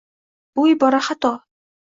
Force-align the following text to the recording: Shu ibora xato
Shu 0.53 0.63
ibora 0.71 1.03
xato 1.09 1.31